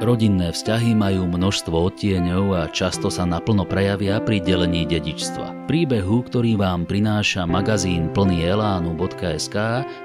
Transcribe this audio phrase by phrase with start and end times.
[0.00, 5.68] Rodinné vzťahy majú množstvo odtieňov a často sa naplno prejavia pri delení dedičstva.
[5.68, 9.56] Príbehu, ktorý vám prináša magazín plný elánu.sk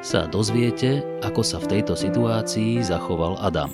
[0.03, 3.71] sa dozviete, ako sa v tejto situácii zachoval Adam.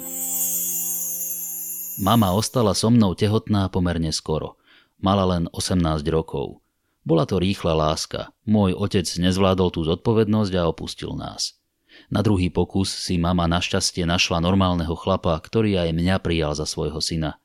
[2.06, 4.62] Mama ostala so mnou tehotná pomerne skoro.
[5.02, 6.62] Mala len 18 rokov.
[7.02, 8.30] Bola to rýchla láska.
[8.46, 11.61] Môj otec nezvládol tú zodpovednosť a opustil nás.
[12.10, 16.98] Na druhý pokus si mama našťastie našla normálneho chlapa, ktorý aj mňa prijal za svojho
[17.04, 17.38] syna.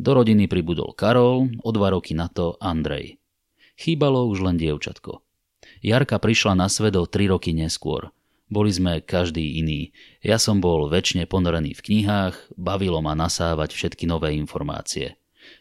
[0.00, 3.20] Do rodiny pribudol Karol, o dva roky na to Andrej.
[3.76, 5.20] Chýbalo už len dievčatko.
[5.84, 8.08] Jarka prišla na svet o tri roky neskôr.
[8.50, 9.92] Boli sme každý iný.
[10.24, 15.20] Ja som bol väčšine ponorený v knihách, bavilo ma nasávať všetky nové informácie.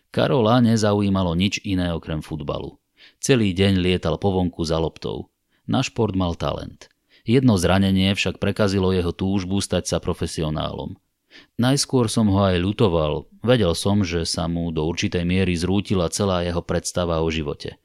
[0.09, 2.81] Karola nezaujímalo nič iné okrem futbalu.
[3.21, 5.30] Celý deň lietal po vonku za loptou.
[5.69, 6.89] Na šport mal talent–
[7.29, 10.97] Jedno zranenie však prekazilo jeho túžbu stať sa profesionálom.
[11.61, 16.41] Najskôr som ho aj ľutoval, vedel som, že sa mu do určitej miery zrútila celá
[16.41, 17.77] jeho predstava o živote.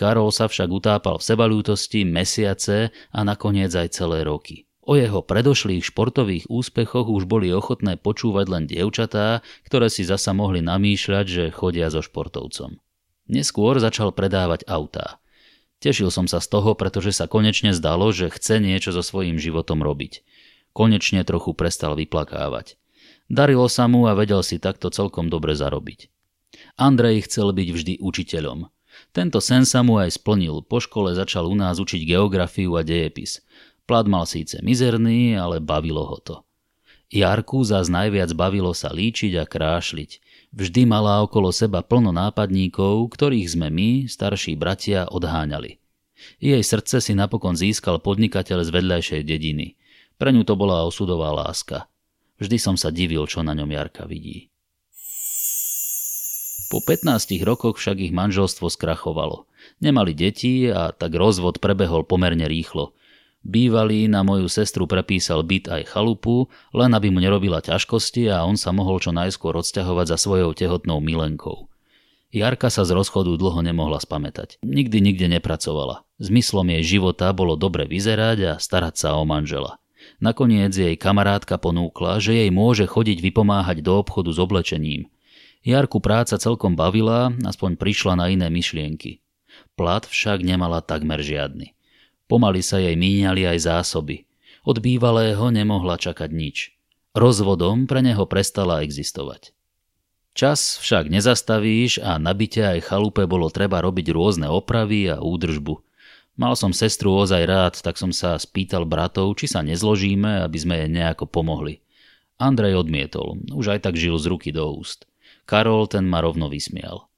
[0.00, 4.64] Karol sa však utápal v sebalútosti mesiace a nakoniec aj celé roky.
[4.80, 10.64] O jeho predošlých športových úspechoch už boli ochotné počúvať len dievčatá, ktoré si zasa mohli
[10.64, 12.80] namýšľať, že chodia so športovcom.
[13.28, 15.19] Neskôr začal predávať autá.
[15.80, 19.80] Tešil som sa z toho, pretože sa konečne zdalo, že chce niečo so svojím životom
[19.80, 20.20] robiť.
[20.76, 22.76] Konečne trochu prestal vyplakávať.
[23.32, 26.12] Darilo sa mu a vedel si takto celkom dobre zarobiť.
[26.76, 28.68] Andrej chcel byť vždy učiteľom.
[29.16, 30.60] Tento sen sa mu aj splnil.
[30.66, 33.40] Po škole začal u nás učiť geografiu a dejepis.
[33.88, 36.36] Plat mal síce mizerný, ale bavilo ho to.
[37.10, 40.10] Jarku zás najviac bavilo sa líčiť a krášliť.
[40.50, 45.78] Vždy mala okolo seba plno nápadníkov, ktorých sme my, starší bratia, odháňali.
[46.42, 49.78] Jej srdce si napokon získal podnikateľ z vedľajšej dediny.
[50.18, 51.86] Pre ňu to bola osudová láska.
[52.42, 54.50] Vždy som sa divil, čo na ňom Jarka vidí.
[56.70, 59.46] Po 15 rokoch však ich manželstvo skrachovalo.
[59.78, 62.90] Nemali deti a tak rozvod prebehol pomerne rýchlo–
[63.40, 68.60] Bývalý na moju sestru prepísal byt aj chalupu, len aby mu nerobila ťažkosti a on
[68.60, 71.70] sa mohol čo najskôr odsťahovať za svojou tehotnou milenkou.
[72.30, 74.62] Jarka sa z rozchodu dlho nemohla spamätať.
[74.62, 76.06] Nikdy nikde nepracovala.
[76.22, 79.82] Zmyslom jej života bolo dobre vyzerať a starať sa o manžela.
[80.22, 85.08] Nakoniec jej kamarátka ponúkla, že jej môže chodiť vypomáhať do obchodu s oblečením.
[85.66, 89.20] Jarku práca celkom bavila, aspoň prišla na iné myšlienky.
[89.74, 91.74] Plat však nemala takmer žiadny.
[92.30, 94.22] Pomaly sa jej míňali aj zásoby.
[94.62, 96.78] Od bývalého nemohla čakať nič.
[97.10, 99.50] Rozvodom pre neho prestala existovať.
[100.30, 105.74] Čas však nezastavíš a na byte aj chalupe bolo treba robiť rôzne opravy a údržbu.
[106.38, 110.86] Mal som sestru ozaj rád, tak som sa spýtal bratov, či sa nezložíme, aby sme
[110.86, 111.82] jej nejako pomohli.
[112.38, 115.10] Andrej odmietol, už aj tak žil z ruky do úst.
[115.50, 117.09] Karol ten ma rovno vysmial.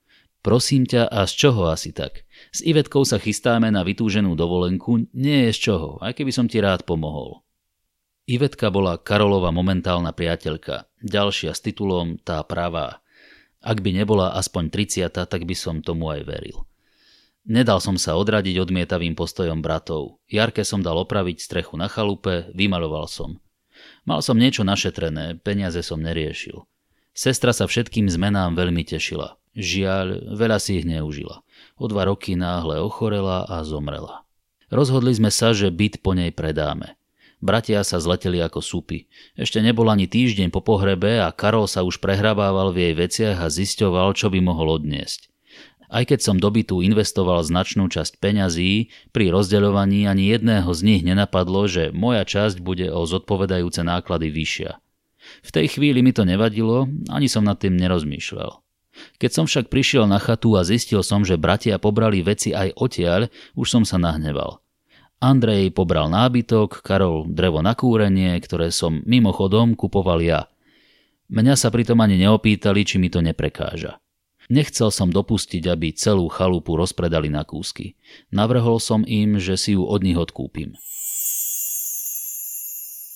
[0.42, 2.26] Prosím ťa, a z čoho asi tak?
[2.50, 6.58] S Ivetkou sa chystáme na vytúženú dovolenku, nie je z čoho, aj keby som ti
[6.58, 7.46] rád pomohol.
[8.26, 13.02] Ivetka bola Karolova momentálna priateľka, ďalšia s titulom tá pravá.
[13.62, 16.66] Ak by nebola aspoň 30, tak by som tomu aj veril.
[17.46, 20.22] Nedal som sa odradiť odmietavým postojom bratov.
[20.30, 23.38] Jarke som dal opraviť strechu na chalupe, vymaloval som.
[24.06, 26.62] Mal som niečo našetrené, peniaze som neriešil.
[27.14, 29.41] Sestra sa všetkým zmenám veľmi tešila.
[29.52, 31.44] Žiaľ, veľa si ich neužila.
[31.76, 34.24] O dva roky náhle ochorela a zomrela.
[34.72, 36.96] Rozhodli sme sa, že byt po nej predáme.
[37.42, 39.10] Bratia sa zleteli ako súpy.
[39.34, 43.52] Ešte nebol ani týždeň po pohrebe a Karol sa už prehrabával v jej veciach a
[43.52, 45.28] zisťoval, čo by mohol odniesť.
[45.92, 51.02] Aj keď som do bytu investoval značnú časť peňazí, pri rozdeľovaní ani jedného z nich
[51.04, 54.80] nenapadlo, že moja časť bude o zodpovedajúce náklady vyššia.
[55.44, 58.62] V tej chvíli mi to nevadilo, ani som nad tým nerozmýšľal.
[59.16, 63.32] Keď som však prišiel na chatu a zistil som, že bratia pobrali veci aj odtiaľ,
[63.56, 64.60] už som sa nahneval.
[65.22, 70.50] Andrej pobral nábytok, Karol drevo na kúrenie, ktoré som mimochodom kupoval ja.
[71.30, 74.02] Mňa sa pritom ani neopýtali, či mi to neprekáža.
[74.50, 77.94] Nechcel som dopustiť, aby celú chalupu rozpredali na kúsky.
[78.34, 80.74] Navrhol som im, že si ju od nich odkúpim.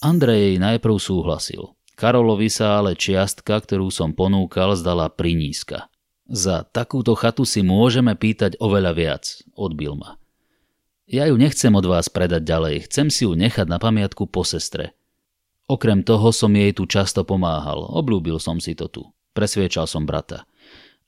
[0.07, 1.75] Andrej najprv súhlasil.
[1.97, 5.89] Karolovi sa ale čiastka, ktorú som ponúkal, zdala prinízka.
[6.29, 9.25] Za takúto chatu si môžeme pýtať oveľa viac,
[9.57, 10.21] odbil ma.
[11.09, 14.93] Ja ju nechcem od vás predať ďalej, chcem si ju nechať na pamiatku po sestre.
[15.73, 19.03] Okrem toho som jej tu často pomáhal, oblúbil som si to tu.
[19.33, 20.45] Presviečal som brata.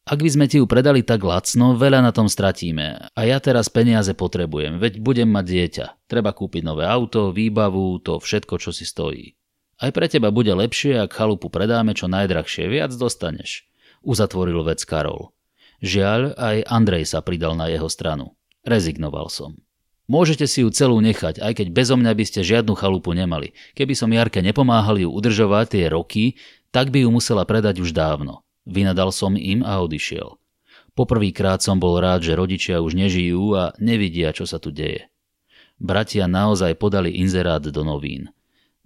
[0.08, 3.12] Ak by sme ti ju predali tak lacno, veľa na tom stratíme.
[3.12, 5.86] A ja teraz peniaze potrebujem, veď budem mať dieťa.
[6.08, 9.37] Treba kúpiť nové auto, výbavu, to všetko, čo si stojí.
[9.78, 13.62] Aj pre teba bude lepšie, ak chalupu predáme čo najdrahšie, viac dostaneš.
[14.02, 15.30] Uzatvoril vec Karol.
[15.78, 18.34] Žiaľ, aj Andrej sa pridal na jeho stranu.
[18.66, 19.54] Rezignoval som.
[20.10, 23.54] Môžete si ju celú nechať, aj keď bezo mňa by ste žiadnu chalupu nemali.
[23.78, 26.24] Keby som Jarke nepomáhal ju udržovať tie roky,
[26.74, 28.42] tak by ju musela predať už dávno.
[28.66, 30.40] Vynadal som im a odišiel.
[30.98, 35.06] Poprvýkrát som bol rád, že rodičia už nežijú a nevidia, čo sa tu deje.
[35.78, 38.34] Bratia naozaj podali inzerát do novín.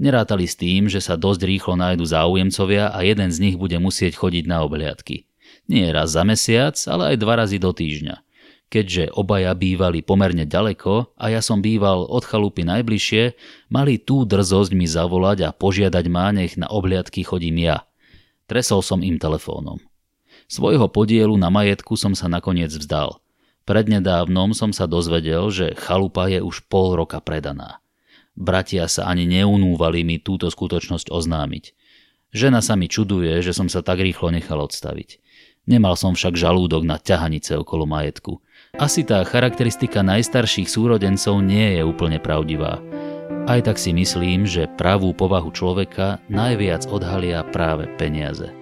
[0.01, 4.17] Nerátali s tým, že sa dosť rýchlo nájdu záujemcovia a jeden z nich bude musieť
[4.17, 5.29] chodiť na obhliadky.
[5.69, 8.17] Nie raz za mesiac, ale aj dva razy do týždňa.
[8.73, 13.37] Keďže obaja bývali pomerne ďaleko a ja som býval od chalupy najbližšie,
[13.69, 17.85] mali tú drzosť mi zavolať a požiadať ma, nech na obhliadky chodím ja.
[18.49, 19.77] Tresol som im telefónom.
[20.49, 23.21] Svojho podielu na majetku som sa nakoniec vzdal.
[23.69, 27.82] Prednedávnom som sa dozvedel, že chalupa je už pol roka predaná.
[28.33, 31.65] Bratia sa ani neunúvali mi túto skutočnosť oznámiť.
[32.33, 35.21] Žena sa mi čuduje, že som sa tak rýchlo nechal odstaviť.
[35.69, 38.41] Nemal som však žalúdok na ťahanice okolo majetku.
[38.75, 42.81] Asi tá charakteristika najstarších súrodencov nie je úplne pravdivá.
[43.47, 48.62] Aj tak si myslím, že pravú povahu človeka najviac odhalia práve peniaze.